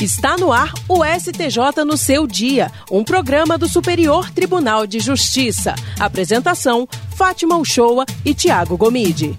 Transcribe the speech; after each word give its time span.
Está 0.00 0.36
no 0.36 0.52
ar 0.52 0.72
o 0.88 1.04
STJ 1.04 1.84
no 1.84 1.96
seu 1.96 2.24
dia, 2.24 2.70
um 2.88 3.02
programa 3.02 3.58
do 3.58 3.68
Superior 3.68 4.30
Tribunal 4.30 4.86
de 4.86 5.00
Justiça. 5.00 5.74
Apresentação: 5.98 6.88
Fátima 7.16 7.56
Uchoa 7.56 8.06
e 8.24 8.32
Tiago 8.32 8.76
Gomide. 8.76 9.36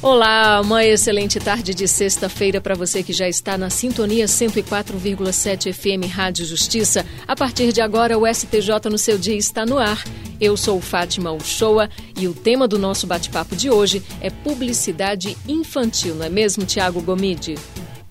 Olá, 0.00 0.60
uma 0.60 0.84
excelente 0.84 1.40
tarde 1.40 1.74
de 1.74 1.88
sexta-feira 1.88 2.60
para 2.60 2.76
você 2.76 3.02
que 3.02 3.12
já 3.12 3.28
está 3.28 3.58
na 3.58 3.68
sintonia 3.68 4.26
104,7 4.26 5.72
FM 5.72 6.08
Rádio 6.08 6.46
Justiça. 6.46 7.04
A 7.26 7.34
partir 7.34 7.72
de 7.72 7.80
agora, 7.80 8.16
o 8.16 8.32
STJ 8.32 8.88
no 8.88 8.98
seu 8.98 9.18
dia 9.18 9.36
está 9.36 9.66
no 9.66 9.76
ar. 9.76 10.04
Eu 10.40 10.56
sou 10.56 10.80
Fátima 10.80 11.32
Uchoa 11.32 11.90
e 12.16 12.28
o 12.28 12.32
tema 12.32 12.68
do 12.68 12.78
nosso 12.78 13.08
bate-papo 13.08 13.56
de 13.56 13.70
hoje 13.70 14.04
é 14.20 14.30
publicidade 14.30 15.36
infantil, 15.48 16.14
não 16.14 16.26
é 16.26 16.28
mesmo, 16.28 16.64
Tiago 16.64 17.00
Gomide? 17.00 17.56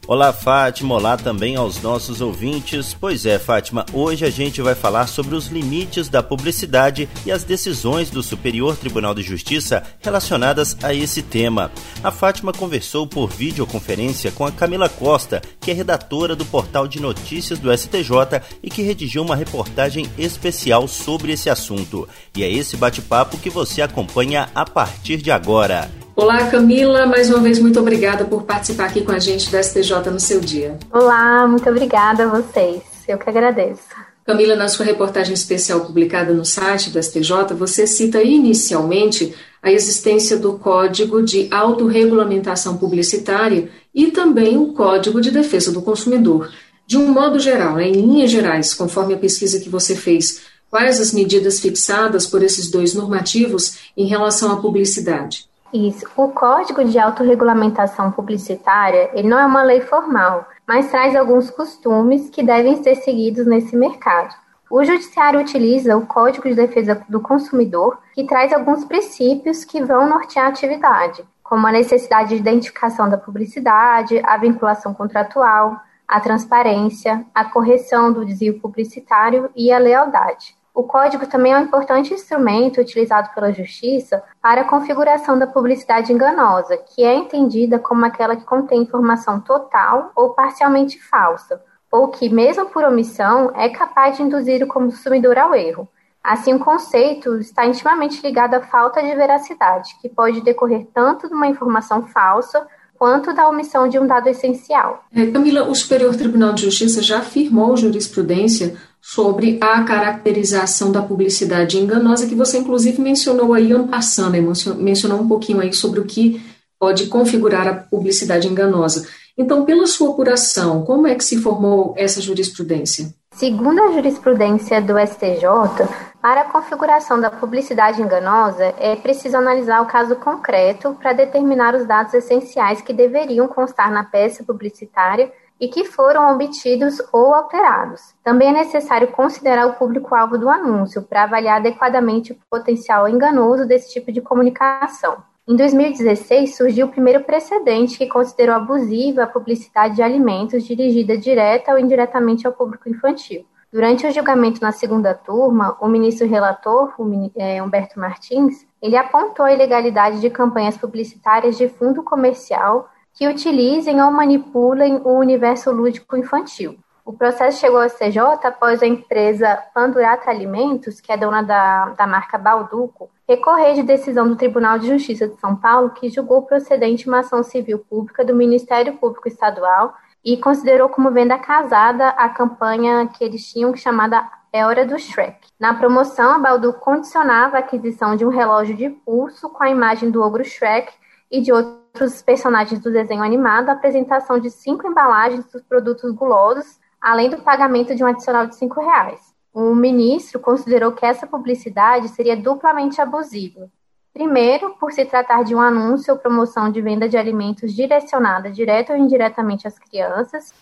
Olá, 0.08 0.32
Fátima. 0.32 0.94
Olá 0.94 1.18
também 1.18 1.56
aos 1.56 1.82
nossos 1.82 2.22
ouvintes. 2.22 2.94
Pois 2.94 3.26
é, 3.26 3.40
Fátima, 3.40 3.84
hoje 3.92 4.24
a 4.24 4.30
gente 4.30 4.62
vai 4.62 4.76
falar 4.76 5.08
sobre 5.08 5.34
os 5.34 5.48
limites 5.48 6.08
da 6.08 6.22
publicidade 6.22 7.10
e 7.26 7.32
as 7.32 7.44
decisões 7.44 8.12
do 8.12 8.22
Superior 8.22 8.78
Tribunal 8.78 9.16
de 9.16 9.24
Justiça 9.24 9.82
relacionadas 10.00 10.78
a 10.84 10.94
esse 10.94 11.24
tema. 11.24 11.72
A 12.04 12.12
Fátima 12.12 12.54
conversou 12.54 13.08
por 13.08 13.32
videoconferência 13.32 14.32
com 14.32 14.46
a 14.46 14.52
Camila 14.52 14.88
Costa, 14.88 15.42
que 15.60 15.72
é 15.72 15.74
redatora 15.74 16.36
do 16.36 16.46
portal 16.46 16.88
de 16.88 17.02
notícias 17.02 17.58
do 17.58 17.76
STJ 17.76 18.44
e 18.62 18.70
que 18.70 18.84
redigiu 18.84 19.24
uma 19.24 19.36
reportagem 19.36 20.06
especial 20.20 20.88
sobre 20.88 21.32
esse 21.32 21.50
assunto. 21.50 22.08
E 22.38 22.44
é 22.44 22.52
esse 22.52 22.78
bate-papo 22.78 23.40
que 23.40 23.50
você 23.50 23.82
acompanha 23.82 24.50
a 24.54 24.66
partir 24.66 25.18
de 25.18 25.32
agora. 25.32 26.05
Olá, 26.16 26.50
Camila. 26.50 27.06
Mais 27.06 27.30
uma 27.30 27.40
vez, 27.40 27.60
muito 27.60 27.78
obrigada 27.78 28.24
por 28.24 28.44
participar 28.44 28.86
aqui 28.86 29.02
com 29.02 29.12
a 29.12 29.20
gente 29.20 29.52
do 29.52 29.62
STJ 29.62 30.10
no 30.10 30.20
seu 30.20 30.40
dia. 30.40 30.80
Olá, 30.90 31.46
muito 31.46 31.70
obrigada 31.70 32.24
a 32.24 32.28
vocês. 32.28 32.82
Eu 33.06 33.18
que 33.18 33.30
agradeço. 33.30 33.84
Camila, 34.26 34.56
na 34.56 34.70
sua 34.70 34.86
reportagem 34.86 35.34
especial 35.34 35.82
publicada 35.82 36.34
no 36.34 36.46
site 36.46 36.90
do 36.90 37.04
STJ, 37.04 37.54
você 37.54 37.86
cita 37.86 38.24
inicialmente 38.24 39.36
a 39.62 39.70
existência 39.70 40.38
do 40.38 40.58
Código 40.58 41.22
de 41.22 41.50
Autorregulamentação 41.52 42.78
Publicitária 42.78 43.70
e 43.94 44.10
também 44.10 44.58
o 44.58 44.72
Código 44.72 45.20
de 45.20 45.32
Defesa 45.32 45.70
do 45.70 45.82
Consumidor. 45.82 46.50
De 46.88 46.98
um 46.98 47.12
modo 47.12 47.40
geral, 47.40 47.76
né, 47.76 47.90
em 47.90 47.92
linhas 47.92 48.32
gerais, 48.32 48.74
conforme 48.74 49.14
a 49.14 49.18
pesquisa 49.18 49.60
que 49.60 49.68
você 49.68 49.94
fez, 49.94 50.44
quais 50.72 51.02
as 51.02 51.12
medidas 51.12 51.60
fixadas 51.60 52.26
por 52.26 52.42
esses 52.42 52.72
dois 52.72 52.94
normativos 52.94 53.80
em 53.98 54.06
relação 54.06 54.50
à 54.54 54.56
publicidade? 54.56 55.54
Isso. 55.76 56.08
O 56.16 56.30
Código 56.30 56.86
de 56.86 56.98
Autorregulamentação 56.98 58.10
Publicitária, 58.10 59.10
ele 59.14 59.28
não 59.28 59.38
é 59.38 59.46
uma 59.46 59.62
lei 59.62 59.82
formal, 59.82 60.48
mas 60.66 60.90
traz 60.90 61.14
alguns 61.18 61.52
costumes 61.52 62.30
que 62.30 62.42
devem 62.42 62.82
ser 62.82 62.96
seguidos 62.96 63.46
nesse 63.46 63.76
mercado. 63.76 64.34
O 64.72 64.82
Judiciário 64.86 65.42
utiliza 65.42 65.98
o 65.98 66.08
Código 66.08 66.48
de 66.48 66.56
Defesa 66.56 67.04
do 67.10 67.20
Consumidor, 67.20 68.00
que 68.14 68.24
traz 68.24 68.54
alguns 68.54 68.86
princípios 68.86 69.66
que 69.66 69.84
vão 69.84 70.08
nortear 70.08 70.46
a 70.46 70.50
atividade, 70.50 71.26
como 71.44 71.68
a 71.68 71.74
necessidade 71.74 72.30
de 72.30 72.36
identificação 72.36 73.10
da 73.10 73.18
publicidade, 73.18 74.22
a 74.24 74.38
vinculação 74.38 74.94
contratual, 74.94 75.78
a 76.08 76.22
transparência, 76.22 77.26
a 77.36 77.44
correção 77.44 78.14
do 78.14 78.26
desvio 78.26 78.62
publicitário 78.62 79.50
e 79.54 79.74
a 79.74 79.78
lealdade. 79.78 80.56
O 80.76 80.84
código 80.84 81.26
também 81.26 81.54
é 81.54 81.58
um 81.58 81.64
importante 81.64 82.14
instrumento 82.14 82.82
utilizado 82.82 83.30
pela 83.34 83.54
Justiça 83.54 84.22
para 84.42 84.60
a 84.60 84.68
configuração 84.68 85.40
da 85.40 85.48
publicidade 85.48 86.12
enganosa, 86.12 86.76
que 86.76 87.02
é 87.02 87.16
entendida 87.16 87.80
como 87.80 88.04
aquela 88.04 88.36
que 88.36 88.44
contém 88.44 88.82
informação 88.82 89.40
total 89.40 90.12
ou 90.14 90.32
parcialmente 90.32 91.02
falsa, 91.02 91.62
ou 91.90 92.10
que, 92.10 92.28
mesmo 92.28 92.66
por 92.66 92.84
omissão, 92.84 93.54
é 93.56 93.70
capaz 93.70 94.18
de 94.18 94.24
induzir 94.24 94.62
o 94.62 94.68
consumidor 94.68 95.38
ao 95.38 95.56
erro. 95.56 95.88
Assim, 96.22 96.54
o 96.54 96.60
conceito 96.60 97.38
está 97.38 97.66
intimamente 97.66 98.22
ligado 98.22 98.56
à 98.56 98.62
falta 98.62 99.02
de 99.02 99.16
veracidade, 99.16 99.96
que 100.02 100.10
pode 100.10 100.42
decorrer 100.42 100.88
tanto 100.94 101.30
de 101.30 101.34
uma 101.34 101.48
informação 101.48 102.06
falsa 102.08 102.68
quanto 102.98 103.34
da 103.34 103.48
omissão 103.48 103.88
de 103.88 104.00
um 104.00 104.08
dado 104.08 104.28
essencial. 104.28 105.06
É, 105.14 105.26
Camila, 105.28 105.64
o 105.70 105.76
Superior 105.76 106.16
Tribunal 106.16 106.54
de 106.54 106.64
Justiça 106.64 107.02
já 107.02 107.20
afirmou 107.20 107.78
jurisprudência 107.78 108.76
sobre 109.08 109.60
a 109.62 109.84
caracterização 109.84 110.92
da 110.92 111.00
publicidade 111.00 111.78
enganosa, 111.78 112.26
que 112.26 112.34
você 112.34 112.58
inclusive 112.58 113.00
mencionou 113.00 113.54
aí, 113.54 113.72
passando, 113.88 114.32
né? 114.32 114.40
mencionou 114.80 115.22
um 115.22 115.28
pouquinho 115.28 115.62
aí 115.62 115.72
sobre 115.72 116.00
o 116.00 116.06
que 116.06 116.44
pode 116.80 117.06
configurar 117.06 117.68
a 117.68 117.76
publicidade 117.76 118.48
enganosa. 118.48 119.08
Então, 119.38 119.64
pela 119.64 119.86
sua 119.86 120.10
apuração, 120.10 120.84
como 120.84 121.06
é 121.06 121.14
que 121.14 121.24
se 121.24 121.38
formou 121.38 121.94
essa 121.96 122.20
jurisprudência? 122.20 123.14
Segundo 123.32 123.80
a 123.80 123.92
jurisprudência 123.92 124.82
do 124.82 124.98
STJ, 124.98 125.88
para 126.20 126.42
a 126.42 126.46
configuração 126.46 127.22
da 127.22 127.30
publicidade 127.30 128.02
enganosa, 128.02 128.74
é 128.80 128.96
preciso 128.96 129.38
analisar 129.38 129.84
o 129.84 129.86
caso 129.86 130.16
concreto 130.16 130.98
para 131.00 131.14
determinar 131.14 131.76
os 131.76 131.86
dados 131.86 132.12
essenciais 132.16 132.82
que 132.82 132.92
deveriam 132.92 133.48
constar 133.48 133.92
na 133.92 134.04
peça 134.04 134.44
publicitária 134.44 135.32
e 135.60 135.68
que 135.68 135.86
foram 135.86 136.34
obtidos 136.34 137.02
ou 137.14 137.34
alterados. 137.34 138.14
Também 138.24 138.50
é 138.50 138.54
necessário 138.54 139.08
considerar 139.10 139.68
o 139.68 139.74
público-alvo 139.74 140.38
do 140.38 140.50
anúncio 140.50 141.02
para 141.02 141.24
avaliar 141.24 141.58
adequadamente 141.58 142.34
o 142.34 142.38
potencial 142.50 143.08
enganoso 143.08 143.66
desse 143.66 143.92
tipo 143.92 144.12
de 144.12 144.22
comunicação. 144.22 145.24
Em 145.48 145.56
2016, 145.56 146.56
surgiu 146.56 146.88
o 146.88 146.92
primeiro 146.92 147.24
precedente 147.24 147.98
que 147.98 148.08
considerou 148.08 148.56
abusiva 148.56 149.24
a 149.24 149.28
publicidade 149.28 149.96
de 149.96 150.02
alimentos 150.02 150.64
dirigida 150.64 151.16
direta 151.16 151.72
ou 151.72 151.78
indiretamente 151.78 152.48
ao 152.48 152.54
público 152.54 152.90
infantil. 152.90 153.46
Durante 153.72 154.08
o 154.08 154.12
julgamento 154.12 154.62
na 154.62 154.72
segunda 154.72 155.14
turma, 155.14 155.78
o 155.82 155.88
ministro 155.88 156.26
relator, 156.26 156.96
é, 157.36 157.62
Humberto 157.62 158.00
Martins, 158.00 158.66
ele 158.82 158.96
apontou 158.96 159.46
a 159.46 159.54
ilegalidade 159.54 160.22
de 160.22 160.30
campanhas 160.30 160.78
publicitárias 160.78 161.58
de 161.58 161.68
fundo 161.68 162.02
comercial 162.02 162.90
que 163.16 163.28
utilizem 163.28 164.02
ou 164.02 164.12
manipulem 164.12 165.02
o 165.04 165.18
universo 165.18 165.72
lúdico 165.72 166.18
infantil. 166.18 166.78
O 167.06 167.14
processo 167.14 167.60
chegou 167.60 167.80
ao 167.80 167.88
STJ 167.88 168.20
após 168.44 168.82
a 168.82 168.88
empresa 168.88 169.64
Pandurata 169.74 170.30
Alimentos, 170.30 171.00
que 171.00 171.12
é 171.12 171.18
dona 171.18 171.44
da, 171.44 171.90
da 171.90 172.08
marca 172.08 172.36
Balduco, 172.36 173.12
recorrer 173.28 173.76
de 173.76 173.84
decisão 173.84 174.28
do 174.28 174.36
Tribunal 174.36 174.80
de 174.80 174.88
Justiça 174.88 175.28
de 175.28 175.40
São 175.40 175.56
Paulo, 175.56 175.92
que 175.92 176.10
julgou 176.10 176.42
procedente 176.42 177.08
uma 177.08 177.20
ação 177.20 177.44
civil 177.44 177.80
pública 177.88 178.26
do 178.26 178.36
Ministério 178.36 178.98
Público 178.98 179.28
Estadual 179.28 179.94
e 180.24 180.36
considerou 180.38 180.90
como 180.90 181.12
venda 181.12 181.38
casada 181.38 182.10
a 182.10 182.28
campanha 182.28 183.08
que 183.08 183.24
eles 183.24 183.46
tinham 183.54 183.76
chamada 183.76 184.28
É 184.52 184.66
Hora 184.66 184.84
do 184.84 184.98
Shrek. 184.98 185.38
Na 185.60 185.76
promoção, 185.76 186.32
a 186.32 186.40
Balduco 186.40 186.80
condicionava 186.80 187.58
a 187.58 187.60
aquisição 187.60 188.16
de 188.16 188.26
um 188.26 188.30
relógio 188.30 188.76
de 188.76 188.90
pulso 188.90 189.48
com 189.50 189.64
a 189.64 189.70
imagem 189.70 190.10
do 190.10 190.24
ogro 190.24 190.44
Shrek 190.44 190.92
e 191.30 191.40
de 191.40 191.54
outros 191.54 191.85
outros 191.96 192.22
personagens 192.22 192.82
do 192.82 192.92
desenho 192.92 193.24
animado 193.24 193.70
a 193.70 193.72
apresentação 193.72 194.38
de 194.38 194.50
cinco 194.50 194.86
embalagens 194.86 195.46
dos 195.46 195.62
produtos 195.62 196.12
gulosos, 196.12 196.78
além 197.00 197.30
do 197.30 197.42
pagamento 197.42 197.96
de 197.96 198.04
um 198.04 198.08
adicional 198.08 198.46
de 198.46 198.56
cinco 198.58 198.82
reais. 198.82 199.34
O 199.54 199.74
ministro 199.74 200.38
considerou 200.38 200.92
que 200.92 201.06
essa 201.06 201.26
publicidade 201.26 202.10
seria 202.10 202.36
duplamente 202.36 203.00
abusiva. 203.00 203.70
Primeiro, 204.14 204.72
por 204.72 204.92
se 204.92 205.06
tratar 205.06 205.44
de 205.44 205.56
um 205.56 205.62
anúncio 205.62 206.14
ou 206.14 206.20
promoção 206.20 206.70
de 206.70 206.82
venda 206.82 207.08
de 207.08 207.18
alimentos 207.18 207.74
direcionada 207.74 208.52
direta 208.52 208.92
ou 208.92 209.00
indiretamente 209.00 209.66
às 209.66 209.80
crianças, 209.80 210.54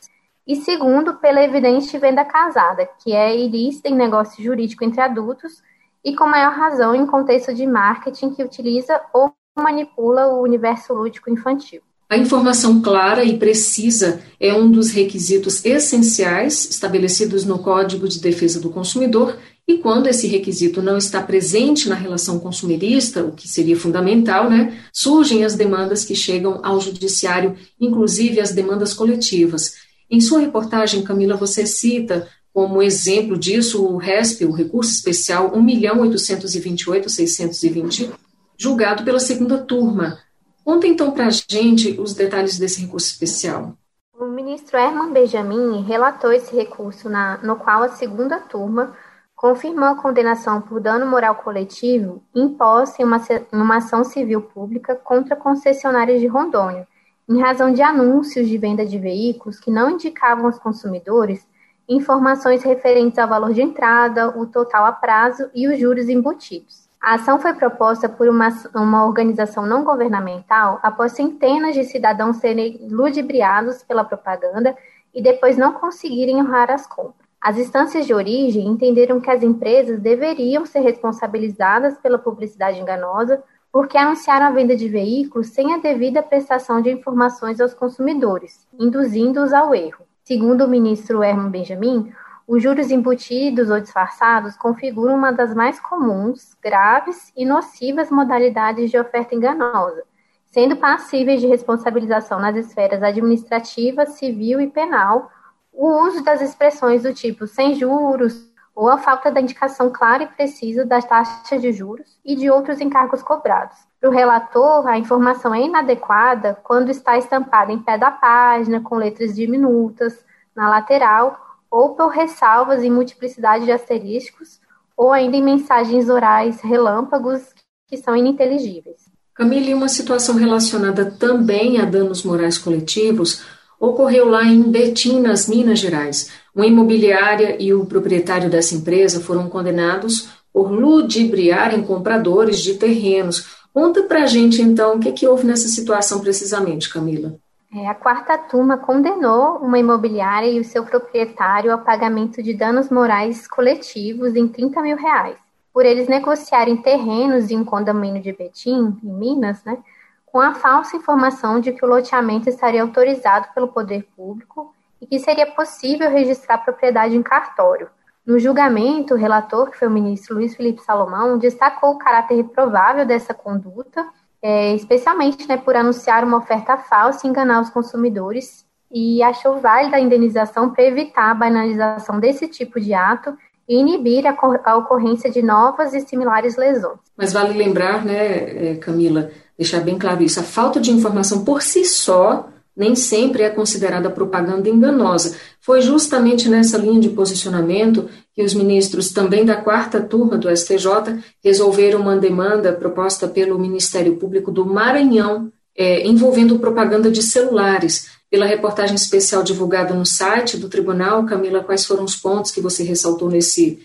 e 0.45 0.55
segundo, 0.57 1.15
pela 1.15 1.41
evidente 1.41 1.97
venda 1.97 2.23
casada, 2.23 2.87
que 3.03 3.13
é 3.13 3.35
ilícita 3.35 3.89
em 3.89 3.95
negócio 3.95 4.43
jurídico 4.43 4.83
entre 4.83 5.01
adultos 5.01 5.63
e 6.03 6.15
com 6.15 6.27
maior 6.27 6.53
razão 6.53 6.93
em 6.93 7.07
contexto 7.07 7.55
de 7.55 7.65
marketing 7.65 8.35
que 8.35 8.43
utiliza 8.43 9.01
ou 9.11 9.33
manipula 9.55 10.27
o 10.27 10.41
universo 10.41 10.93
lúdico 10.93 11.29
infantil. 11.29 11.81
A 12.09 12.17
informação 12.17 12.81
clara 12.81 13.23
e 13.23 13.37
precisa 13.37 14.21
é 14.39 14.53
um 14.53 14.69
dos 14.69 14.91
requisitos 14.91 15.65
essenciais 15.65 16.69
estabelecidos 16.69 17.43
no 17.43 17.59
Código 17.59 18.07
de 18.07 18.19
Defesa 18.19 18.59
do 18.59 18.69
Consumidor, 18.69 19.37
e 19.67 19.77
quando 19.77 20.07
esse 20.07 20.27
requisito 20.27 20.81
não 20.81 20.97
está 20.97 21.23
presente 21.23 21.87
na 21.87 21.95
relação 21.95 22.37
consumerista, 22.37 23.23
o 23.23 23.31
que 23.31 23.47
seria 23.47 23.77
fundamental, 23.77 24.49
né, 24.49 24.77
surgem 24.91 25.45
as 25.45 25.55
demandas 25.55 26.03
que 26.03 26.13
chegam 26.13 26.59
ao 26.61 26.81
judiciário, 26.81 27.55
inclusive 27.79 28.41
as 28.41 28.51
demandas 28.51 28.93
coletivas. 28.93 29.75
Em 30.09 30.19
sua 30.19 30.39
reportagem, 30.39 31.01
Camila, 31.01 31.37
você 31.37 31.65
cita 31.65 32.27
como 32.53 32.83
exemplo 32.83 33.37
disso 33.37 33.83
o 33.83 33.97
RESP, 33.97 34.45
o 34.45 34.51
recurso 34.51 34.91
especial 34.91 35.51
1.828.620, 35.53 38.11
julgado 38.57 39.03
pela 39.03 39.19
segunda 39.19 39.57
turma. 39.57 40.19
Conta 40.63 40.87
então 40.87 41.11
para 41.11 41.27
a 41.27 41.29
gente 41.29 41.99
os 41.99 42.13
detalhes 42.13 42.57
desse 42.57 42.81
recurso 42.81 43.07
especial. 43.07 43.73
O 44.17 44.25
ministro 44.25 44.77
Herman 44.77 45.11
Benjamin 45.11 45.81
relatou 45.83 46.31
esse 46.31 46.55
recurso 46.55 47.09
na, 47.09 47.37
no 47.39 47.57
qual 47.57 47.83
a 47.83 47.89
segunda 47.89 48.39
turma 48.39 48.95
confirmou 49.35 49.89
a 49.89 49.95
condenação 49.95 50.61
por 50.61 50.79
dano 50.79 51.05
moral 51.05 51.35
coletivo 51.35 52.23
imposta 52.33 53.01
em 53.01 53.05
uma, 53.05 53.21
uma 53.51 53.77
ação 53.77 54.03
civil 54.03 54.41
pública 54.41 54.95
contra 54.95 55.35
concessionárias 55.35 56.21
de 56.21 56.27
Rondônia, 56.27 56.87
em 57.27 57.41
razão 57.41 57.73
de 57.73 57.81
anúncios 57.81 58.47
de 58.47 58.57
venda 58.57 58.85
de 58.85 58.97
veículos 58.97 59.59
que 59.59 59.69
não 59.69 59.89
indicavam 59.89 60.45
aos 60.45 60.57
consumidores 60.57 61.45
informações 61.87 62.63
referentes 62.63 63.19
ao 63.19 63.27
valor 63.27 63.53
de 63.53 63.61
entrada, 63.61 64.29
o 64.37 64.45
total 64.45 64.85
a 64.85 64.91
prazo 64.93 65.49
e 65.53 65.67
os 65.67 65.77
juros 65.77 66.07
embutidos. 66.07 66.87
A 67.03 67.15
ação 67.15 67.37
foi 67.37 67.53
proposta 67.53 68.07
por 68.07 68.29
uma, 68.29 68.47
uma 68.73 69.05
organização 69.05 69.65
não 69.65 69.83
governamental 69.83 70.79
após 70.81 71.11
centenas 71.11 71.75
de 71.75 71.83
cidadãos 71.83 72.37
serem 72.37 72.79
ludibriados 72.89 73.83
pela 73.83 74.05
propaganda 74.05 74.73
e 75.13 75.21
depois 75.21 75.57
não 75.57 75.73
conseguirem 75.73 76.37
honrar 76.37 76.71
as 76.71 76.87
compras. 76.87 77.27
As 77.41 77.57
instâncias 77.57 78.05
de 78.05 78.13
origem 78.13 78.65
entenderam 78.65 79.19
que 79.19 79.29
as 79.29 79.43
empresas 79.43 79.99
deveriam 79.99 80.65
ser 80.65 80.79
responsabilizadas 80.79 81.97
pela 81.97 82.17
publicidade 82.17 82.79
enganosa 82.79 83.43
porque 83.69 83.97
anunciaram 83.97 84.45
a 84.45 84.51
venda 84.51 84.73
de 84.73 84.87
veículos 84.87 85.47
sem 85.47 85.73
a 85.73 85.79
devida 85.79 86.23
prestação 86.23 86.81
de 86.81 86.89
informações 86.89 87.59
aos 87.59 87.73
consumidores, 87.73 88.65
induzindo-os 88.79 89.51
ao 89.51 89.75
erro. 89.75 90.05
Segundo 90.23 90.63
o 90.63 90.69
ministro 90.69 91.21
Herman 91.21 91.49
Benjamin, 91.49 92.13
os 92.47 92.61
juros 92.61 92.91
embutidos 92.91 93.69
ou 93.69 93.79
disfarçados 93.79 94.57
configuram 94.57 95.15
uma 95.15 95.31
das 95.31 95.53
mais 95.53 95.79
comuns, 95.79 96.55
graves 96.61 97.31
e 97.35 97.45
nocivas 97.45 98.09
modalidades 98.11 98.91
de 98.91 98.97
oferta 98.97 99.33
enganosa, 99.33 100.03
sendo 100.45 100.75
passíveis 100.75 101.41
de 101.41 101.47
responsabilização 101.47 102.39
nas 102.39 102.55
esferas 102.55 103.01
administrativa, 103.01 104.05
civil 104.05 104.59
e 104.59 104.67
penal 104.67 105.31
o 105.71 106.05
uso 106.05 106.23
das 106.23 106.41
expressões 106.41 107.03
do 107.03 107.13
tipo 107.13 107.47
sem 107.47 107.73
juros 107.73 108.51
ou 108.75 108.89
a 108.89 108.97
falta 108.97 109.31
da 109.31 109.41
indicação 109.41 109.89
clara 109.89 110.23
e 110.23 110.27
precisa 110.27 110.85
das 110.85 111.05
taxas 111.05 111.61
de 111.61 111.71
juros 111.71 112.19
e 112.25 112.35
de 112.35 112.49
outros 112.49 112.81
encargos 112.81 113.21
cobrados. 113.21 113.77
Para 113.99 114.09
o 114.09 114.13
relator, 114.13 114.87
a 114.87 114.97
informação 114.97 115.53
é 115.53 115.61
inadequada 115.61 116.59
quando 116.63 116.89
está 116.89 117.17
estampada 117.17 117.71
em 117.71 117.79
pé 117.79 117.97
da 117.97 118.11
página, 118.11 118.81
com 118.81 118.95
letras 118.95 119.35
diminutas, 119.35 120.25
na 120.55 120.69
lateral, 120.69 121.42
ou 121.73 121.95
por 121.95 122.09
ressalvas 122.09 122.83
e 122.83 122.89
multiplicidade 122.89 123.65
de 123.65 123.71
asteriscos, 123.71 124.59
ou 124.95 125.11
ainda 125.11 125.35
em 125.35 125.41
mensagens 125.41 126.07
orais 126.07 126.61
relâmpagos 126.61 127.41
que 127.87 127.97
são 127.97 128.15
ininteligíveis. 128.15 129.11
Camille, 129.33 129.73
uma 129.73 129.89
situação 129.89 130.35
relacionada 130.35 131.03
também 131.09 131.81
a 131.81 131.85
danos 131.85 132.21
morais 132.21 132.59
coletivos 132.59 133.41
ocorreu 133.79 134.29
lá 134.29 134.43
em 134.43 134.61
Betim, 134.61 135.19
nas 135.19 135.49
Minas 135.49 135.79
Gerais. 135.79 136.29
Uma 136.53 136.67
imobiliária 136.67 137.57
e 137.59 137.73
o 137.73 137.87
proprietário 137.87 138.51
dessa 138.51 138.75
empresa 138.75 139.19
foram 139.19 139.49
condenados 139.49 140.29
por 140.53 140.71
ludibriarem 140.71 141.81
compradores 141.81 142.59
de 142.59 142.75
terrenos. 142.75 143.47
Conta 143.73 144.03
pra 144.03 144.27
gente, 144.27 144.61
então, 144.61 144.97
o 144.97 144.99
que, 144.99 145.11
que 145.11 145.25
houve 145.25 145.47
nessa 145.47 145.67
situação 145.67 146.19
precisamente, 146.19 146.87
Camila. 146.87 147.35
É, 147.75 147.87
a 147.87 147.95
quarta 147.95 148.37
turma 148.37 148.77
condenou 148.77 149.57
uma 149.57 149.79
imobiliária 149.79 150.47
e 150.47 150.59
o 150.59 150.63
seu 150.63 150.85
proprietário 150.85 151.71
ao 151.71 151.79
pagamento 151.79 152.43
de 152.43 152.53
danos 152.53 152.91
morais 152.91 153.47
coletivos 153.47 154.35
em 154.35 154.47
30 154.47 154.79
mil 154.83 154.95
reais, 154.95 155.37
por 155.73 155.83
eles 155.83 156.07
negociarem 156.07 156.77
terrenos 156.77 157.49
em 157.49 157.57
um 157.57 157.65
condomínio 157.65 158.21
de 158.21 158.31
Betim, 158.31 158.99
em 159.03 159.11
Minas, 159.11 159.63
né, 159.63 159.79
com 160.23 160.39
a 160.39 160.53
falsa 160.53 160.95
informação 160.95 161.59
de 161.59 161.71
que 161.71 161.83
o 161.83 161.87
loteamento 161.87 162.47
estaria 162.47 162.83
autorizado 162.83 163.47
pelo 163.55 163.67
poder 163.67 164.07
público 164.15 164.71
e 165.01 165.07
que 165.07 165.17
seria 165.17 165.49
possível 165.51 166.11
registrar 166.11 166.59
propriedade 166.59 167.15
em 167.15 167.23
cartório. 167.23 167.89
No 168.23 168.37
julgamento, 168.37 169.15
o 169.15 169.17
relator, 169.17 169.71
que 169.71 169.79
foi 169.79 169.87
o 169.87 169.91
ministro 169.91 170.35
Luiz 170.35 170.55
Felipe 170.55 170.83
Salomão, 170.83 171.39
destacou 171.39 171.93
o 171.93 171.97
caráter 171.97 172.35
reprovável 172.35 173.03
dessa 173.03 173.33
conduta, 173.33 174.07
é, 174.43 174.75
especialmente 174.75 175.47
né, 175.47 175.55
por 175.55 175.73
anunciar 175.73 176.25
uma 176.25 176.37
oferta 176.37 176.77
falsa 176.77 177.25
e 177.25 177.29
enganar 177.29 177.61
os 177.61 177.69
consumidores, 177.69 178.65
e 178.91 179.23
achou 179.23 179.59
válida 179.59 179.95
a 179.95 179.99
indenização 179.99 180.69
para 180.69 180.83
evitar 180.83 181.31
a 181.31 181.33
banalização 181.33 182.19
desse 182.19 182.47
tipo 182.47 182.79
de 182.79 182.93
ato 182.93 183.35
e 183.67 183.79
inibir 183.79 184.27
a, 184.27 184.35
a 184.65 184.75
ocorrência 184.75 185.31
de 185.31 185.41
novas 185.41 185.93
e 185.93 186.01
similares 186.01 186.57
lesões. 186.57 186.99
Mas 187.17 187.31
vale 187.31 187.57
lembrar, 187.57 188.03
né, 188.05 188.71
é, 188.71 188.75
Camila, 188.75 189.31
deixar 189.57 189.79
bem 189.79 189.97
claro 189.97 190.21
isso. 190.21 190.39
A 190.39 190.43
falta 190.43 190.79
de 190.79 190.91
informação 190.91 191.43
por 191.43 191.61
si 191.61 191.85
só 191.85 192.49
nem 192.75 192.95
sempre 192.95 193.43
é 193.43 193.49
considerada 193.49 194.09
propaganda 194.09 194.67
enganosa. 194.67 195.37
Foi 195.61 195.81
justamente 195.81 196.49
nessa 196.49 196.77
linha 196.77 196.99
de 196.99 197.09
posicionamento 197.09 198.09
que 198.35 198.43
os 198.43 198.53
ministros 198.53 199.11
também 199.11 199.45
da 199.45 199.55
quarta 199.55 200.01
turma 200.01 200.37
do 200.37 200.49
STJ 200.55 201.23
resolveram 201.43 202.01
uma 202.01 202.17
demanda 202.17 202.73
proposta 202.73 203.27
pelo 203.27 203.59
Ministério 203.59 204.15
Público 204.15 204.51
do 204.51 204.65
Maranhão 204.65 205.51
é, 205.75 206.05
envolvendo 206.05 206.59
propaganda 206.59 207.11
de 207.11 207.21
celulares. 207.21 208.09
Pela 208.29 208.45
reportagem 208.45 208.95
especial 208.95 209.43
divulgada 209.43 209.93
no 209.93 210.05
site 210.05 210.57
do 210.57 210.69
tribunal, 210.69 211.25
Camila, 211.25 211.63
quais 211.63 211.85
foram 211.85 212.03
os 212.03 212.15
pontos 212.15 212.51
que 212.51 212.61
você 212.61 212.83
ressaltou 212.83 213.29
nesse 213.29 213.79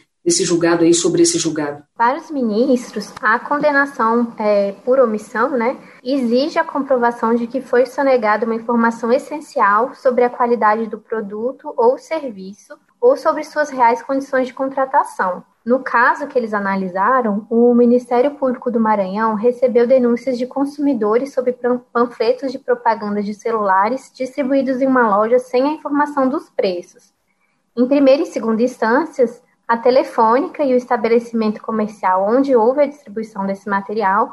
julgado 0.44 0.84
aí, 0.84 0.94
sobre 0.94 1.22
esse 1.22 1.38
julgado? 1.38 1.82
Para 1.96 2.18
os 2.18 2.30
ministros, 2.30 3.12
a 3.20 3.38
condenação 3.38 4.32
é, 4.38 4.72
por 4.84 4.98
omissão, 4.98 5.50
né, 5.50 5.76
exige 6.02 6.58
a 6.58 6.64
comprovação 6.64 7.34
de 7.34 7.46
que 7.46 7.60
foi 7.60 7.86
sonegada 7.86 8.44
uma 8.44 8.54
informação 8.54 9.12
essencial 9.12 9.94
sobre 9.94 10.24
a 10.24 10.30
qualidade 10.30 10.86
do 10.86 10.98
produto 10.98 11.72
ou 11.76 11.98
serviço 11.98 12.78
ou 13.00 13.16
sobre 13.16 13.44
suas 13.44 13.70
reais 13.70 14.02
condições 14.02 14.46
de 14.46 14.54
contratação. 14.54 15.44
No 15.64 15.80
caso 15.80 16.26
que 16.26 16.38
eles 16.38 16.54
analisaram, 16.54 17.46
o 17.50 17.74
Ministério 17.74 18.30
Público 18.36 18.70
do 18.70 18.80
Maranhão 18.80 19.34
recebeu 19.34 19.86
denúncias 19.86 20.38
de 20.38 20.46
consumidores 20.46 21.34
sobre 21.34 21.56
panfletos 21.92 22.50
de 22.50 22.58
propaganda 22.58 23.22
de 23.22 23.34
celulares 23.34 24.10
distribuídos 24.14 24.80
em 24.80 24.86
uma 24.86 25.14
loja 25.14 25.38
sem 25.38 25.64
a 25.64 25.72
informação 25.72 26.28
dos 26.28 26.48
preços. 26.48 27.12
Em 27.76 27.86
primeira 27.86 28.22
e 28.22 28.26
segunda 28.26 28.62
instâncias, 28.62 29.42
a 29.66 29.76
Telefônica 29.76 30.64
e 30.64 30.72
o 30.72 30.76
estabelecimento 30.76 31.60
comercial 31.60 32.26
onde 32.26 32.56
houve 32.56 32.80
a 32.80 32.86
distribuição 32.86 33.46
desse 33.46 33.68
material 33.68 34.32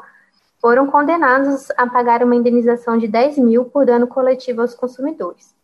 foram 0.60 0.86
condenados 0.86 1.70
a 1.76 1.86
pagar 1.86 2.22
uma 2.22 2.34
indenização 2.34 2.96
de 2.96 3.06
10 3.06 3.38
mil 3.38 3.64
por 3.66 3.84
dano 3.84 4.06
coletivo 4.06 4.62
aos 4.62 4.74
consumidores. 4.74 5.54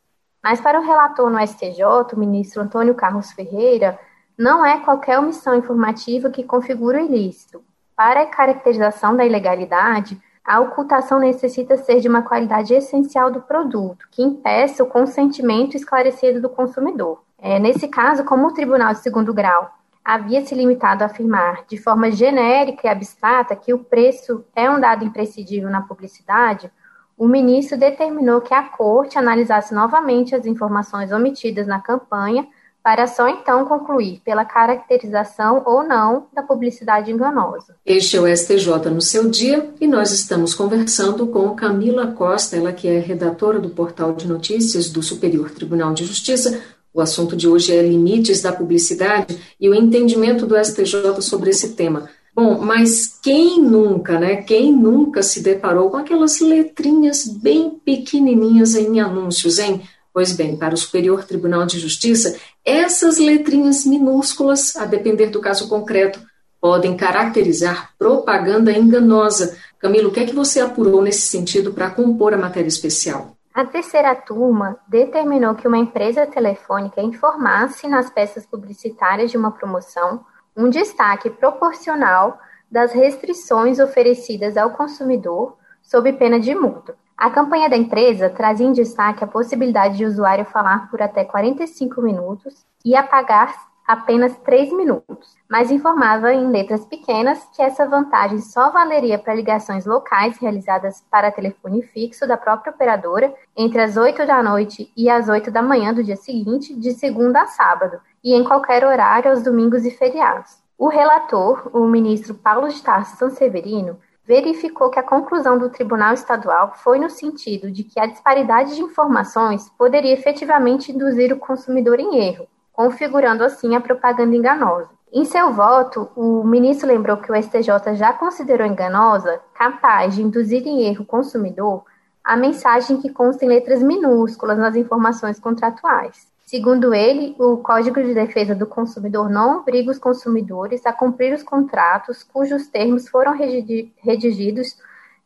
Mas 0.43 0.61
para 0.61 0.81
o 0.81 0.85
relator 0.85 1.31
no 1.31 1.39
STJ, 1.47 1.85
o 2.13 2.19
ministro 2.19 2.63
Antônio 2.63 2.95
Carlos 2.95 3.31
Ferreira, 3.33 3.99
não 4.37 4.65
é 4.65 4.81
qualquer 4.81 5.19
omissão 5.19 5.55
informativa 5.55 6.31
que 6.31 6.43
configura 6.43 7.01
o 7.01 7.07
ilícito. 7.07 7.63
Para 7.95 8.23
a 8.23 8.27
caracterização 8.27 9.15
da 9.15 9.25
ilegalidade, 9.25 10.21
a 10.45 10.59
ocultação 10.59 11.21
necessita 11.21 11.77
ser 11.77 12.01
de 12.01 12.09
uma 12.09 12.23
qualidade 12.23 12.75
essencial 12.75 13.31
do 13.31 13.41
produto, 13.43 14.09
que 14.11 14.23
impeça 14.23 14.83
o 14.83 14.89
consentimento 14.89 15.77
esclarecido 15.77 16.41
do 16.41 16.49
consumidor. 16.49 17.23
É, 17.39 17.59
nesse 17.61 17.87
caso, 17.87 18.25
como 18.25 18.49
o 18.49 18.53
Tribunal 18.53 18.93
de 18.93 19.01
Segundo 19.01 19.33
Grau 19.33 19.71
havia 20.05 20.45
se 20.45 20.55
limitado 20.55 21.03
a 21.03 21.07
afirmar 21.07 21.65
de 21.69 21.77
forma 21.77 22.11
genérica 22.11 22.87
e 22.87 22.91
abstrata 22.91 23.57
que 23.57 23.73
o 23.73 23.79
preço 23.79 24.45
é 24.55 24.69
um 24.71 24.81
dado 24.81 25.05
imprescindível 25.05 25.71
na 25.71 25.83
publicidade, 25.83 26.71
o 27.17 27.29
ministro 27.29 27.79
determinou 27.79 28.41
que 28.41 28.55
a 28.55 28.63
Corte 28.63 29.19
analisasse 29.19 29.73
novamente 29.75 30.35
as 30.35 30.45
informações 30.47 31.13
omitidas 31.13 31.67
na 31.67 31.81
campanha 31.81 32.47
para 32.83 33.07
só 33.07 33.29
então 33.29 33.65
concluir 33.65 34.21
pela 34.25 34.45
caracterização 34.45 35.63
ou 35.65 35.85
não 35.85 36.27
da 36.33 36.43
publicidade 36.43 37.13
enganosa. 37.13 37.77
Este 37.87 38.17
é 38.17 38.21
o 38.21 38.37
STJ 38.37 38.91
no 38.91 39.01
seu 39.01 39.31
dia 39.31 39.73
e 39.81 39.87
nós 39.87 40.11
estamos 40.11 40.53
conversando 40.53 41.29
com 41.29 41.55
Camila 41.55 42.09
Costa, 42.09 42.57
ela 42.57 42.73
que 42.73 42.89
é 42.89 42.99
redatora 42.99 43.61
do 43.61 43.71
portal 43.71 44.13
de 44.13 44.27
notícias 44.27 44.91
do 44.91 45.01
Superior 45.01 45.53
Tribunal 45.53 45.95
de 45.95 46.05
Justiça, 46.05 46.61
o 46.95 47.01
assunto 47.01 47.35
de 47.35 47.49
hoje 47.49 47.73
é 47.75 47.83
limites 47.83 48.43
da 48.43 48.53
publicidade 48.53 49.39
e 49.61 49.69
o 49.69 49.75
entendimento 49.75 50.47
do 50.47 50.57
STJ 50.57 51.21
sobre 51.21 51.51
esse 51.51 51.71
tema. 51.71 52.09
Bom, 52.35 52.59
mas 52.59 53.19
quem 53.23 53.61
nunca, 53.61 54.19
né? 54.19 54.37
Quem 54.37 54.73
nunca 54.73 55.23
se 55.23 55.41
deparou 55.41 55.91
com 55.91 55.99
aquelas 55.99 56.41
letrinhas 56.41 57.27
bem 57.27 57.71
pequenininhas 57.71 58.75
em 58.75 59.01
anúncios, 59.01 59.59
hein? 59.59 59.83
Pois 60.15 60.33
bem, 60.33 60.57
para 60.57 60.75
o 60.75 60.79
Superior 60.79 61.25
Tribunal 61.25 61.67
de 61.67 61.79
Justiça, 61.79 62.37
essas 62.65 63.19
letrinhas 63.19 63.85
minúsculas, 63.85 64.77
a 64.77 64.85
depender 64.85 65.27
do 65.27 65.41
caso 65.41 65.69
concreto, 65.69 66.21
podem 66.61 66.97
caracterizar 66.97 67.91
propaganda 67.99 68.73
enganosa. 68.73 69.57
Camilo, 69.79 70.09
o 70.09 70.13
que 70.13 70.21
é 70.21 70.27
que 70.27 70.35
você 70.35 70.61
apurou 70.61 71.03
nesse 71.03 71.23
sentido 71.23 71.73
para 71.73 71.91
compor 71.91 72.33
a 72.33 72.39
matéria 72.39 72.69
especial? 72.69 73.37
A 73.55 73.67
terceira 73.67 74.15
turma 74.15 74.79
determinou 74.89 75.55
que 75.55 75.69
uma 75.69 75.77
empresa 75.77 76.27
telefônica 76.27 77.03
informasse 77.03 77.87
nas 77.87 78.09
peças 78.09 78.47
publicitárias 78.47 79.31
de 79.31 79.37
uma 79.37 79.51
promoção 79.51 80.25
um 80.57 80.71
destaque 80.71 81.29
proporcional 81.29 82.39
das 82.71 82.93
restrições 82.93 83.79
oferecidas 83.79 84.57
ao 84.57 84.71
consumidor 84.71 85.59
sob 85.83 86.11
pena 86.15 86.41
de 86.41 86.55
multa. 86.55 86.97
A 87.15 87.29
campanha 87.29 87.69
da 87.69 87.77
empresa 87.77 88.31
trazia 88.31 88.67
em 88.67 88.73
destaque 88.73 89.23
a 89.23 89.27
possibilidade 89.27 89.99
de 89.99 90.05
o 90.07 90.09
usuário 90.09 90.47
falar 90.47 90.91
por 90.91 91.03
até 91.03 91.23
45 91.23 92.01
minutos 92.01 92.65
e 92.83 92.97
apagar 92.97 93.55
apenas 93.93 94.35
3 94.39 94.73
minutos, 94.73 95.37
mas 95.51 95.71
informava 95.71 96.33
em 96.33 96.51
letras 96.51 96.87
pequenas 96.87 97.47
que 97.55 97.61
essa 97.61 97.87
vantagem 97.87 98.39
só 98.39 98.71
valeria 98.71 99.19
para 99.19 99.35
ligações 99.35 99.85
locais 99.85 100.39
realizadas 100.39 101.05
para 101.11 101.31
telefone 101.31 101.83
fixo 101.83 102.27
da 102.27 102.39
própria 102.39 102.73
operadora 102.73 103.35
entre 103.55 103.83
as 103.83 103.99
8 103.99 104.27
da 104.27 104.43
noite 104.43 104.91
e 104.97 105.11
as 105.11 105.29
8 105.29 105.51
da 105.51 105.61
manhã 105.61 105.93
do 105.93 106.03
dia 106.03 106.17
seguinte, 106.17 106.75
de 106.75 106.93
segunda 106.93 107.43
a 107.43 107.47
sábado, 107.47 108.01
e 108.25 108.33
em 108.35 108.43
qualquer 108.43 108.83
horário 108.83 109.31
aos 109.31 109.43
domingos 109.43 109.85
e 109.85 109.91
feriados. 109.91 110.63
O 110.79 110.89
relator, 110.89 111.71
o 111.75 111.87
ministro 111.87 112.35
Paulo 112.35 112.69
de 112.69 112.83
Tarso 112.83 113.17
Sanseverino, 113.17 113.99
verificou 114.25 114.89
que 114.89 114.99
a 114.99 115.03
conclusão 115.03 115.59
do 115.59 115.69
Tribunal 115.69 116.15
Estadual 116.15 116.73
foi 116.77 116.99
no 116.99 117.11
sentido 117.11 117.71
de 117.71 117.85
que 117.85 118.01
a 118.01 118.07
disparidade 118.07 118.75
de 118.75 118.83
informações 118.83 119.69
poderia 119.77 120.15
efetivamente 120.15 120.93
induzir 120.93 121.33
o 121.33 121.39
consumidor 121.39 122.01
em 122.01 122.19
erro, 122.27 122.49
configurando 122.83 123.45
assim 123.45 123.77
a 123.77 123.81
propaganda 123.81 124.35
enganosa. 124.35 124.89
Em 125.13 125.25
seu 125.25 125.53
voto, 125.53 126.11
o 126.17 126.43
ministro 126.43 126.89
lembrou 126.89 127.17
que 127.19 127.31
o 127.31 127.41
STJ 127.41 127.95
já 127.95 128.13
considerou 128.13 128.67
enganosa, 128.67 129.41
capaz 129.55 130.17
de 130.17 130.23
induzir 130.23 130.67
em 130.67 130.83
erro 130.89 131.03
o 131.03 131.07
consumidor, 131.07 131.85
a 132.25 132.37
mensagem 132.37 133.01
que 133.01 133.09
consta 133.09 133.45
em 133.45 133.49
letras 133.49 133.81
minúsculas 133.81 134.59
nas 134.59 134.75
informações 134.75 135.39
contratuais. 135.39 136.27
Segundo 136.45 136.93
ele, 136.93 137.37
o 137.39 137.59
Código 137.59 138.03
de 138.03 138.15
Defesa 138.15 138.53
do 138.53 138.67
Consumidor 138.67 139.31
não 139.31 139.59
obriga 139.59 139.93
os 139.93 139.99
consumidores 139.99 140.85
a 140.85 140.93
cumprir 140.93 141.33
os 141.33 141.43
contratos 141.45 142.25
cujos 142.25 142.67
termos 142.67 143.09
foram 143.09 143.33
redigidos 143.33 144.77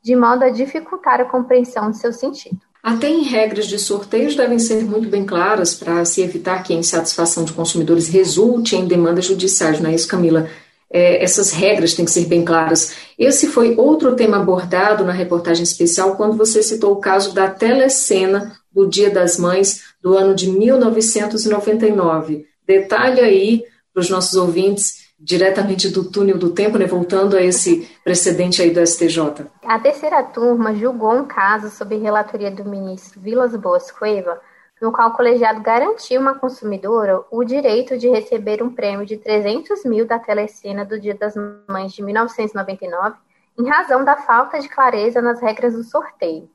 de 0.03 0.15
modo 0.15 0.45
a 0.45 0.51
dificultar 0.51 1.23
a 1.23 1.25
compreensão 1.25 1.91
de 1.91 1.97
seu 1.97 2.13
sentido. 2.13 2.61
Até 2.87 3.09
em 3.09 3.25
regras 3.25 3.67
de 3.67 3.81
sorteios 3.81 4.37
devem 4.37 4.61
ser 4.61 4.85
muito 4.85 5.09
bem 5.09 5.27
claras 5.27 5.75
para 5.75 6.05
se 6.05 6.23
evitar 6.23 6.63
que 6.63 6.73
a 6.73 6.77
insatisfação 6.77 7.45
de 7.45 7.53
consumidores 7.53 8.07
resulte 8.07 8.77
em 8.77 8.87
demandas 8.87 9.25
judiciais, 9.25 9.81
não 9.81 9.91
é 9.91 9.95
isso, 9.97 10.07
Camila? 10.07 10.49
É, 10.89 11.21
essas 11.21 11.51
regras 11.51 11.95
têm 11.95 12.05
que 12.05 12.13
ser 12.13 12.27
bem 12.27 12.45
claras. 12.45 12.95
Esse 13.19 13.49
foi 13.49 13.75
outro 13.77 14.15
tema 14.15 14.37
abordado 14.37 15.05
na 15.05 15.11
reportagem 15.11 15.65
especial 15.65 16.15
quando 16.15 16.37
você 16.37 16.63
citou 16.63 16.93
o 16.93 17.01
caso 17.01 17.35
da 17.35 17.51
telecena 17.51 18.57
do 18.71 18.87
Dia 18.87 19.11
das 19.11 19.37
Mães 19.37 19.83
do 20.01 20.17
ano 20.17 20.33
de 20.33 20.49
1999. 20.49 22.47
Detalhe 22.65 23.21
aí 23.21 23.65
para 23.93 24.01
os 24.01 24.09
nossos 24.09 24.37
ouvintes 24.37 25.06
diretamente 25.19 25.89
do 25.89 26.11
túnel 26.11 26.39
do 26.39 26.51
tempo, 26.51 26.77
né, 26.79 26.87
voltando 26.87 27.37
a 27.37 27.43
esse 27.43 27.91
precedente 28.05 28.61
aí 28.61 28.71
do 28.71 28.87
STJ. 28.87 29.47
A 29.65 29.79
terceira 29.79 30.23
turma 30.23 30.75
julgou 30.75 31.15
um 31.15 31.25
caso 31.25 31.71
sob 31.71 31.97
relatoria 31.97 32.51
do 32.51 32.65
ministro 32.65 33.21
Vilas 33.21 33.57
Boas 33.57 33.91
Cueva, 33.91 34.41
no 34.81 34.93
qual 34.93 35.09
o 35.09 35.13
colegiado 35.13 35.63
garantiu 35.63 36.21
uma 36.21 36.35
consumidora 36.35 37.25
o 37.31 37.43
direito 37.45 37.97
de 37.97 38.09
receber 38.09 38.63
um 38.63 38.71
prêmio 38.71 39.07
de 39.07 39.17
300 39.17 39.85
mil 39.85 40.07
da 40.07 40.19
telecena 40.19 40.85
do 40.85 41.01
Dia 41.01 41.15
das 41.15 41.35
Mães 41.67 41.93
de 41.93 42.03
1999, 42.03 43.17
em 43.59 43.67
razão 43.67 44.05
da 44.05 44.17
falta 44.17 44.61
de 44.61 44.69
clareza 44.69 45.23
nas 45.23 45.41
regras 45.41 45.73
do 45.73 45.83
sorteio. 45.83 46.51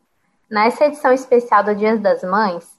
Nessa 0.47 0.85
edição 0.85 1.11
especial 1.11 1.63
do 1.63 1.73
Dia 1.73 1.97
das 1.97 2.23
Mães, 2.23 2.69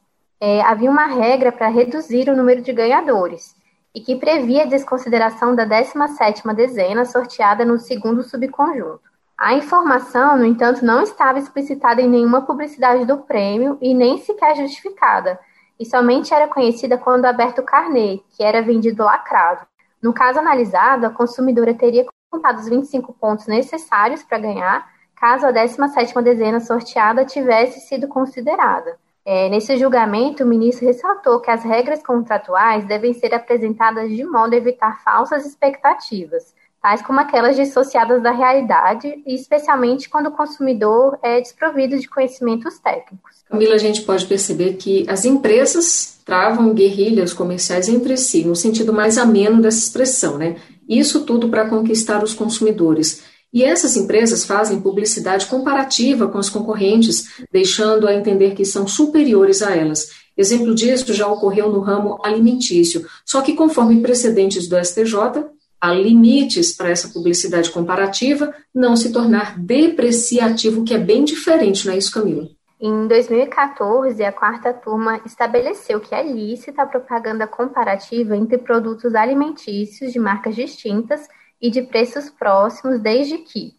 é, 0.41 0.61
havia 0.63 0.91
uma 0.91 1.07
regra 1.07 1.51
para 1.51 1.67
reduzir 1.69 2.29
o 2.29 2.37
número 2.37 2.63
de 2.63 2.73
ganhadores 2.73 3.61
e 3.95 4.01
que 4.01 4.17
previa 4.17 4.63
a 4.63 4.67
desconsideração 4.67 5.55
da 5.55 5.67
17ª 5.67 6.55
dezena 6.55 7.05
sorteada 7.05 7.65
no 7.65 7.79
segundo 7.79 8.23
subconjunto. 8.23 9.01
A 9.37 9.55
informação, 9.55 10.37
no 10.37 10.45
entanto, 10.45 10.85
não 10.85 11.03
estava 11.03 11.39
explicitada 11.39 12.01
em 12.01 12.09
nenhuma 12.09 12.43
publicidade 12.43 13.05
do 13.05 13.19
prêmio 13.19 13.77
e 13.81 13.93
nem 13.93 14.19
sequer 14.19 14.57
justificada, 14.57 15.39
e 15.79 15.85
somente 15.85 16.33
era 16.33 16.47
conhecida 16.47 16.97
quando 16.97 17.25
aberto 17.25 17.59
o 17.59 17.65
carnê, 17.65 18.21
que 18.37 18.43
era 18.43 18.63
vendido 18.63 19.03
lacrado. 19.03 19.67
No 20.01 20.13
caso 20.13 20.39
analisado, 20.39 21.07
a 21.07 21.11
consumidora 21.11 21.75
teria 21.75 22.07
contado 22.31 22.59
os 22.59 22.69
25 22.69 23.13
pontos 23.15 23.47
necessários 23.47 24.23
para 24.23 24.39
ganhar 24.39 24.91
caso 25.17 25.47
a 25.47 25.53
17ª 25.53 26.23
dezena 26.23 26.59
sorteada 26.59 27.25
tivesse 27.25 27.81
sido 27.81 28.09
considerada. 28.09 28.99
É, 29.25 29.49
nesse 29.49 29.77
julgamento, 29.77 30.43
o 30.43 30.47
ministro 30.47 30.87
ressaltou 30.87 31.41
que 31.41 31.51
as 31.51 31.63
regras 31.63 32.03
contratuais 32.03 32.85
devem 32.87 33.15
ser 33.15 33.33
apresentadas 33.35 34.11
de 34.11 34.25
modo 34.25 34.53
a 34.53 34.57
evitar 34.57 35.01
falsas 35.05 35.47
expectativas, 35.47 36.53
tais 36.83 37.01
como 37.03 37.21
aquelas 37.21 37.55
dissociadas 37.55 38.21
da 38.21 38.33
realidade, 38.33 39.23
e 39.25 39.35
especialmente 39.35 40.11
quando 40.11 40.27
o 40.27 40.33
consumidor 40.33 41.17
é 41.23 41.41
desprovido 41.41 41.97
de 41.97 42.09
conhecimentos 42.09 42.81
técnicos. 42.81 43.45
Camila, 43.49 43.77
a 43.77 43.79
gente 43.79 44.03
pode 44.03 44.27
perceber 44.27 44.75
que 44.75 45.07
as 45.09 45.25
empresas 45.25 46.21
travam 46.25 46.75
guerrilhas 46.75 47.33
comerciais 47.33 47.89
entre 47.89 48.17
si, 48.17 48.45
no 48.45 48.57
sentido 48.57 48.93
mais 48.93 49.19
ameno 49.19 49.63
dessa 49.63 49.79
expressão, 49.79 50.37
né? 50.37 50.57
Isso 50.89 51.25
tudo 51.25 51.49
para 51.49 51.69
conquistar 51.69 52.25
os 52.25 52.35
consumidores. 52.35 53.23
E 53.53 53.63
essas 53.63 53.97
empresas 53.97 54.45
fazem 54.45 54.81
publicidade 54.81 55.47
comparativa 55.47 56.27
com 56.27 56.39
as 56.39 56.49
concorrentes, 56.49 57.45
deixando 57.53 58.09
a 58.09 58.15
entender 58.15 58.55
que 58.55 58.65
são 58.65 58.89
superiores 58.89 59.63
a 59.63 59.77
elas. 59.77 60.11
Exemplo 60.37 60.75
disso 60.75 61.13
já 61.13 61.27
ocorreu 61.27 61.71
no 61.71 61.81
ramo 61.81 62.19
alimentício. 62.25 63.07
Só 63.25 63.43
que, 63.43 63.53
conforme 63.53 64.01
precedentes 64.01 64.67
do 64.67 64.83
STJ, 64.83 65.45
há 65.79 65.93
limites 65.93 66.73
para 66.73 66.89
essa 66.89 67.09
publicidade 67.09 67.71
comparativa 67.71 68.55
não 68.75 68.97
se 68.97 69.13
tornar 69.13 69.59
depreciativo, 69.59 70.85
que 70.85 70.95
é 70.95 70.99
bem 70.99 71.25
diferente, 71.25 71.87
não 71.87 71.93
é 71.93 71.99
isso, 71.99 72.13
Camila? 72.13 72.49
Em 72.81 73.07
2014, 73.07 74.25
a 74.25 74.33
quarta 74.33 74.73
turma 74.73 75.21
estabeleceu 75.27 76.01
que 76.01 76.15
é 76.15 76.23
lícita 76.23 76.83
a 76.83 76.87
propaganda 76.87 77.47
comparativa 77.47 78.37
entre 78.37 78.59
produtos 78.59 79.15
alimentícios 79.15 80.13
de 80.13 80.19
marcas 80.19 80.57
distintas 80.57 81.29
e 81.63 81.71
de 81.71 81.81
preços 81.81 82.29
próximos, 82.29 83.01
desde 83.01 83.39
que 83.39 83.77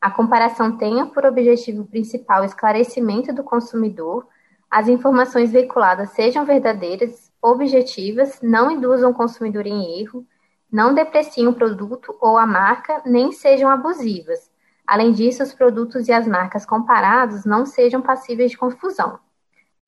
a 0.00 0.10
comparação 0.10 0.78
tenha 0.78 1.04
por 1.04 1.26
objetivo 1.26 1.84
principal 1.84 2.42
esclarecimento 2.44 3.30
do 3.34 3.44
consumidor, 3.44 4.26
as 4.70 4.88
informações 4.88 5.52
veiculadas 5.52 6.10
sejam 6.10 6.46
verdadeiras, 6.46 7.30
objetivas, 7.42 8.40
não 8.42 8.70
induzam 8.70 9.10
o 9.10 9.14
consumidor 9.14 9.66
em 9.66 10.00
erro, 10.00 10.26
não 10.72 10.94
depreciem 10.94 11.46
o 11.46 11.52
produto 11.52 12.16
ou 12.20 12.38
a 12.38 12.46
marca, 12.46 13.02
nem 13.04 13.30
sejam 13.30 13.68
abusivas. 13.68 14.50
Além 14.86 15.12
disso, 15.12 15.42
os 15.42 15.52
produtos 15.52 16.08
e 16.08 16.12
as 16.12 16.26
marcas 16.26 16.64
comparados 16.64 17.44
não 17.44 17.66
sejam 17.66 18.00
passíveis 18.00 18.52
de 18.52 18.56
confusão. 18.56 19.18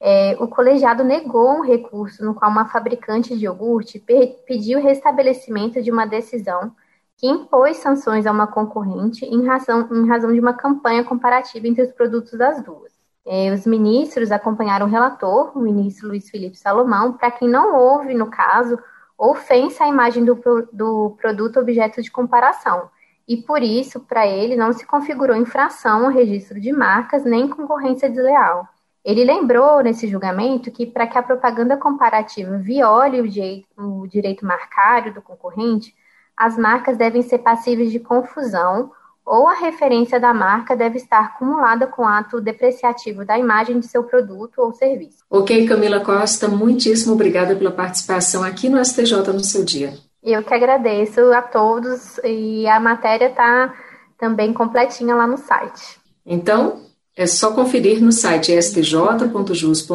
É, 0.00 0.36
o 0.38 0.46
colegiado 0.46 1.02
negou 1.02 1.58
um 1.58 1.62
recurso 1.62 2.24
no 2.24 2.34
qual 2.34 2.50
uma 2.50 2.66
fabricante 2.66 3.36
de 3.36 3.46
iogurte 3.46 4.04
pediu 4.46 4.78
o 4.78 4.82
restabelecimento 4.82 5.82
de 5.82 5.90
uma 5.90 6.06
decisão 6.06 6.72
que 7.18 7.26
impôs 7.26 7.78
sanções 7.78 8.26
a 8.26 8.32
uma 8.32 8.46
concorrente 8.46 9.24
em 9.24 9.44
razão, 9.44 9.88
em 9.90 10.08
razão 10.08 10.32
de 10.32 10.38
uma 10.38 10.54
campanha 10.54 11.02
comparativa 11.02 11.66
entre 11.66 11.82
os 11.82 11.92
produtos 11.92 12.32
das 12.38 12.62
duas. 12.62 12.92
É, 13.26 13.52
os 13.52 13.66
ministros 13.66 14.30
acompanharam 14.30 14.86
o 14.86 14.88
relator, 14.88 15.50
o 15.54 15.60
ministro 15.60 16.08
Luiz 16.08 16.30
Felipe 16.30 16.56
Salomão, 16.56 17.12
para 17.12 17.32
quem 17.32 17.48
não 17.48 17.74
houve, 17.74 18.14
no 18.14 18.30
caso, 18.30 18.78
ofensa 19.18 19.84
à 19.84 19.88
imagem 19.88 20.24
do, 20.24 20.40
do 20.72 21.16
produto 21.20 21.58
objeto 21.58 22.00
de 22.00 22.10
comparação. 22.10 22.88
E 23.26 23.36
por 23.36 23.62
isso, 23.62 24.00
para 24.00 24.26
ele, 24.26 24.56
não 24.56 24.72
se 24.72 24.86
configurou 24.86 25.36
infração 25.36 26.06
ao 26.06 26.12
registro 26.12 26.60
de 26.60 26.72
marcas 26.72 27.24
nem 27.24 27.48
concorrência 27.48 28.08
desleal. 28.08 28.66
Ele 29.04 29.24
lembrou 29.24 29.82
nesse 29.82 30.06
julgamento 30.06 30.70
que, 30.70 30.86
para 30.86 31.06
que 31.06 31.18
a 31.18 31.22
propaganda 31.22 31.76
comparativa 31.76 32.56
viole 32.58 33.20
o 33.20 34.02
o 34.02 34.06
direito 34.06 34.46
marcário 34.46 35.12
do 35.12 35.20
concorrente, 35.20 35.94
as 36.38 36.56
marcas 36.56 36.96
devem 36.96 37.20
ser 37.22 37.38
passíveis 37.38 37.90
de 37.90 37.98
confusão 37.98 38.92
ou 39.26 39.48
a 39.48 39.54
referência 39.54 40.18
da 40.18 40.32
marca 40.32 40.74
deve 40.76 40.96
estar 40.96 41.20
acumulada 41.20 41.86
com 41.86 42.06
ato 42.06 42.40
depreciativo 42.40 43.26
da 43.26 43.38
imagem 43.38 43.78
de 43.78 43.86
seu 43.86 44.04
produto 44.04 44.58
ou 44.58 44.72
serviço. 44.72 45.18
Ok, 45.28 45.66
Camila 45.66 46.00
Costa, 46.00 46.48
muitíssimo 46.48 47.12
obrigada 47.12 47.54
pela 47.54 47.70
participação 47.70 48.42
aqui 48.42 48.70
no 48.70 48.82
STJ 48.82 49.32
no 49.34 49.44
seu 49.44 49.64
dia. 49.64 49.92
Eu 50.22 50.42
que 50.42 50.54
agradeço 50.54 51.20
a 51.32 51.42
todos 51.42 52.18
e 52.24 52.66
a 52.66 52.80
matéria 52.80 53.26
está 53.26 53.74
também 54.16 54.52
completinha 54.52 55.14
lá 55.14 55.26
no 55.26 55.36
site. 55.36 55.98
Então, 56.24 56.80
é 57.16 57.26
só 57.26 57.52
conferir 57.52 58.00
no 58.00 58.12
site 58.12 58.52
stj.jus.br 58.52 59.88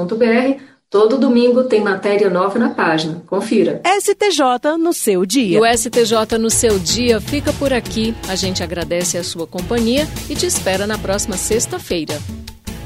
Todo 0.93 1.17
domingo 1.17 1.63
tem 1.63 1.81
matéria 1.81 2.29
nova 2.29 2.59
na 2.59 2.69
página. 2.69 3.23
Confira. 3.25 3.81
STJ 3.99 4.77
no 4.77 4.93
seu 4.93 5.25
dia. 5.25 5.59
O 5.59 5.65
STJ 5.65 6.37
no 6.39 6.51
seu 6.51 6.77
dia 6.77 7.19
fica 7.19 7.51
por 7.53 7.73
aqui. 7.73 8.13
A 8.29 8.35
gente 8.35 8.61
agradece 8.61 9.17
a 9.17 9.23
sua 9.23 9.47
companhia 9.47 10.07
e 10.29 10.35
te 10.35 10.45
espera 10.45 10.85
na 10.85 10.95
próxima 10.95 11.35
sexta-feira. 11.35 12.21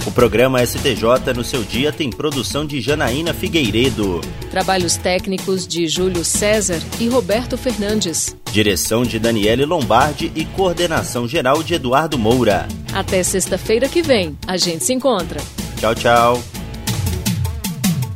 O 0.06 0.12
programa 0.12 0.66
STJ 0.66 1.34
no 1.36 1.44
seu 1.44 1.64
dia 1.64 1.92
tem 1.92 2.10
produção 2.10 2.66
de 2.66 2.80
Janaína 2.80 3.34
Figueiredo. 3.34 4.22
Trabalhos 4.50 4.96
técnicos 4.96 5.68
de 5.68 5.86
Júlio 5.86 6.24
César 6.24 6.80
e 7.02 7.10
Roberto 7.10 7.58
Fernandes. 7.58 8.34
Direção 8.54 9.04
de 9.04 9.20
Daniele 9.20 9.66
Lombardi 9.66 10.32
e 10.34 10.46
coordenação 10.46 11.28
geral 11.28 11.62
de 11.62 11.74
Eduardo 11.74 12.18
Moura. 12.18 12.70
Até 12.94 13.22
sexta-feira 13.22 13.90
que 13.90 14.02
vem. 14.02 14.38
A 14.48 14.56
gente 14.56 14.86
se 14.86 14.94
encontra. 14.94 15.42
Tchau, 15.78 15.94
tchau. 15.94 16.57